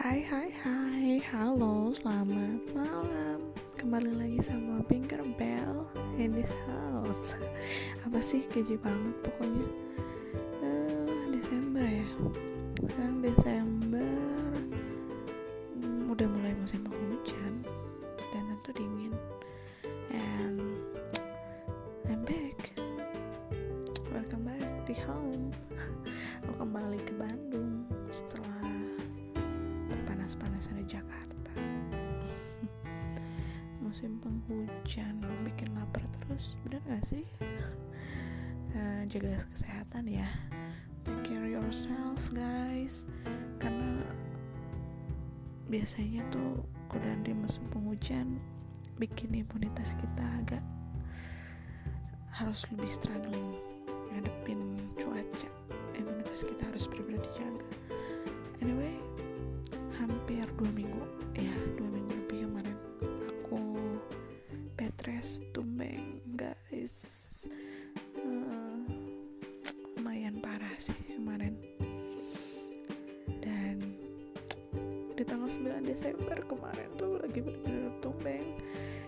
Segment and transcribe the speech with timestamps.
[0.00, 1.20] Hai hai hai.
[1.28, 3.52] Halo selamat malam.
[3.76, 5.84] Kembali lagi sama Pinker Bell
[6.16, 7.36] In this house.
[8.08, 8.48] Apa sih?
[8.48, 9.68] Keji banget pokoknya.
[10.64, 12.08] Uh, Desember ya?
[12.80, 14.16] Sekarang Desember.
[15.84, 17.60] Hmm, Udah mulai musim penghujan.
[18.32, 19.12] Dan tentu dingin
[33.90, 37.26] musim penghujan bikin lapar terus bener gak sih?
[38.70, 40.30] Uh, jaga kesehatan ya.
[41.02, 43.02] Take care yourself guys.
[43.58, 43.98] Karena
[45.66, 48.38] biasanya tuh kuda di musim penghujan
[49.02, 50.62] bikin imunitas kita agak
[52.30, 53.58] harus lebih struggling
[54.14, 55.50] ngadepin cuaca.
[55.98, 57.66] Imunitas kita harus benar-benar dijaga.
[58.62, 58.94] Anyway
[59.98, 61.19] hampir dua minggu
[75.90, 78.46] Desember kemarin tuh lagi bener-bener tumbeng.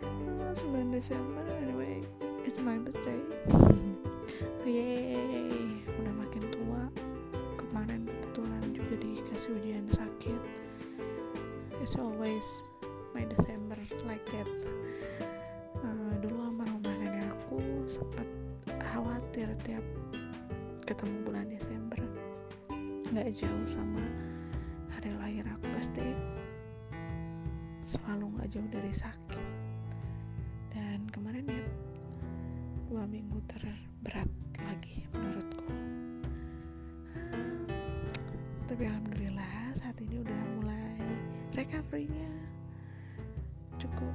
[0.00, 2.00] Uh, 9 Desember anyway
[2.48, 3.20] it's my birthday.
[4.64, 6.88] Yeay udah makin tua.
[7.60, 10.40] Kemarin kebetulan juga dikasih ujian sakit.
[11.84, 12.44] It's always
[13.12, 13.76] my December
[14.08, 14.48] like that.
[15.84, 16.48] Uh, dulu
[17.50, 18.28] aku sempat
[18.94, 19.82] khawatir tiap
[20.86, 21.98] ketemu bulan Desember.
[23.10, 24.06] Nggak jauh sama
[24.94, 26.14] hari lahir aku pasti
[27.90, 29.46] selalu nggak jauh dari sakit.
[30.70, 31.66] Dan kemarin ya
[32.86, 34.30] dua minggu terberat
[34.62, 35.66] lagi menurutku.
[38.70, 40.94] Tapi alhamdulillah saat ini udah mulai
[41.58, 42.30] recovery-nya
[43.80, 44.14] cukup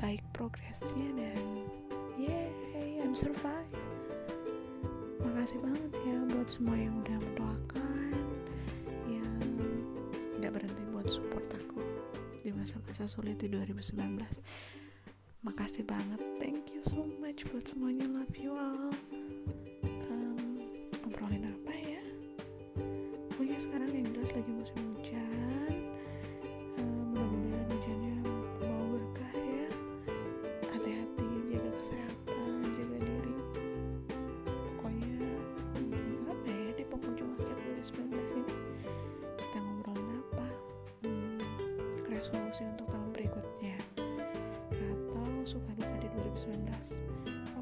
[0.00, 1.40] baik progresnya dan
[2.16, 3.68] yay I'm survive
[5.20, 8.16] makasih banget ya buat semua yang udah mendoakan
[9.12, 9.40] yang
[10.40, 11.35] gak berhenti buat support
[12.84, 13.96] masa-masa sulit di 2019
[15.46, 16.18] makasih banget.
[16.42, 18.10] Thank you so much buat semuanya.
[18.10, 18.90] Love you all.
[20.10, 20.58] Um,
[21.06, 22.02] ngobrolin apa ya?
[23.30, 24.85] Pokoknya sekarang yang jelas lagi musim
[42.26, 43.78] resolusi untuk tahun berikutnya.
[44.74, 46.58] Atau suka duka di 2019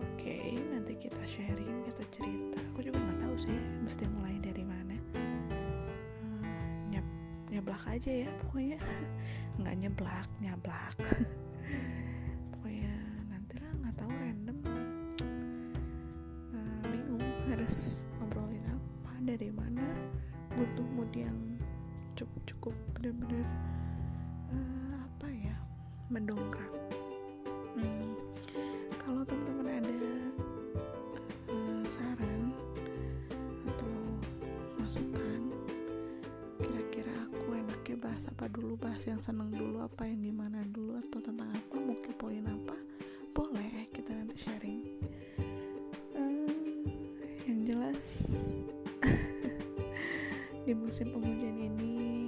[0.00, 0.40] oke
[0.72, 2.56] nanti kita sharing kita cerita.
[2.72, 3.52] Aku juga nggak tahu sih
[3.84, 4.96] mesti mulai dari mana.
[6.88, 7.04] Nyap
[7.52, 8.80] nyablak aja ya pokoknya.
[9.60, 10.96] Nggak nyeblak nyablak.
[12.56, 12.96] Pokoknya
[13.30, 14.58] nanti lah nggak tahu random.
[16.50, 19.84] Uh, bingung harus ngobrolin apa dari mana.
[20.56, 21.36] Butuh mood yang
[22.16, 23.83] cukup cukup uh, ya
[26.14, 26.70] mendongkrak.
[27.74, 28.14] Hmm,
[29.02, 29.98] kalau teman-teman ada
[31.50, 32.54] uh, saran
[33.66, 33.90] atau
[34.78, 35.50] masukan
[36.62, 38.78] kira-kira aku enaknya bahas apa dulu?
[38.78, 41.74] Bahas yang seneng dulu apa yang gimana dulu atau tentang apa?
[41.82, 42.78] Mau kepoin apa?
[43.34, 44.86] Boleh kita nanti sharing.
[46.14, 46.86] Hmm,
[47.50, 47.98] yang jelas
[50.64, 52.23] di musim penghujan ini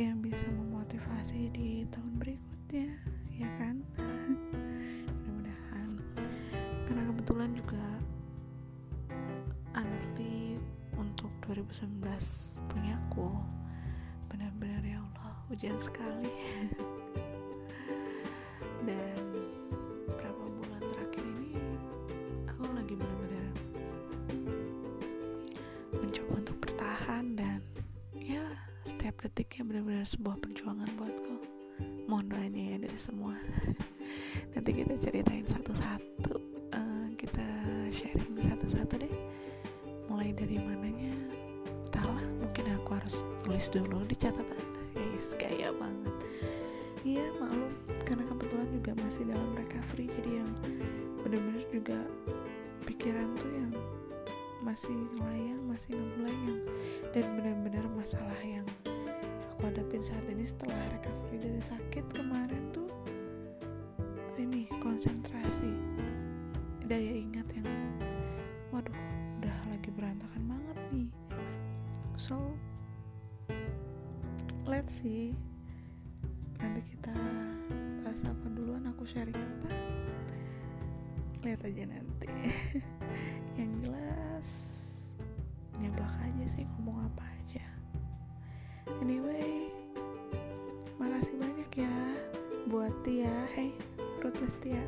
[0.00, 2.88] yang bisa memotivasi di tahun berikutnya
[3.36, 3.84] ya kan?
[5.28, 5.90] Mudah-mudahan.
[6.88, 7.84] Karena kebetulan juga
[9.76, 10.56] honestly
[10.96, 12.00] untuk 2019
[12.72, 13.28] punya aku.
[14.32, 16.32] Benar-benar ya Allah hujan sekali
[29.10, 31.34] setiap detiknya benar-benar sebuah perjuangan buatku.
[32.06, 33.34] Mohon doanya ya dari semua.
[34.54, 36.38] Nanti kita ceritain satu-satu
[36.70, 37.42] uh, kita
[37.90, 39.10] sharing satu-satu deh.
[40.06, 41.10] Mulai dari mananya
[41.90, 44.62] entahlah mungkin aku harus tulis dulu di catatan.
[44.94, 46.14] Guys kayak banget.
[47.02, 47.74] Iya maklum
[48.06, 50.50] karena kebetulan juga masih dalam recovery jadi yang
[51.26, 51.98] bener-bener juga
[52.86, 53.74] pikiran tuh yang
[54.62, 56.62] masih ngelayang masih ngeblank
[57.10, 58.62] dan benar-benar masalah yang
[59.70, 62.90] hadapin saat ini setelah recovery dari sakit kemarin tuh
[64.34, 65.70] ini konsentrasi.
[66.90, 67.70] Daya ingat yang
[68.74, 68.90] waduh
[69.38, 71.10] udah lagi berantakan banget nih.
[72.18, 72.34] So
[74.66, 75.38] let's see.
[76.58, 77.14] Nanti kita
[78.02, 79.70] bahas apa duluan aku sharing apa?
[81.46, 82.30] Lihat aja nanti.
[83.62, 84.48] Yang jelas
[85.78, 87.39] nyablak aja sih ngomong apa
[88.98, 89.70] anyway
[90.98, 91.94] makasih banyak ya
[92.66, 93.30] buat Tia.
[93.54, 93.70] Hey
[94.18, 94.82] Fruitless Tia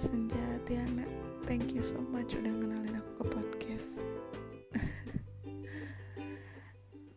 [0.00, 1.04] Senja Tiana
[1.44, 3.90] thank you so much udah kenalin aku ke podcast.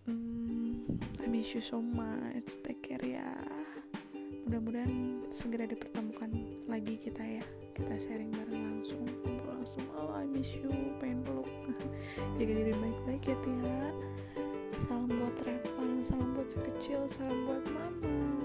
[0.08, 0.88] Hmm,
[1.20, 2.48] I miss you so much.
[2.64, 3.28] Take care ya.
[4.48, 6.32] Mudah-mudahan segera dipertemukan
[6.64, 7.44] lagi kita ya.
[7.76, 9.04] Kita sharing bareng langsung
[9.44, 9.84] langsung.
[10.00, 10.72] Oh I miss you.
[11.04, 11.52] Pengen peluk.
[12.40, 13.92] Jaga diri baik-baik ya Tia
[14.86, 18.37] salam buat Revan salam buat si kecil salam buat mama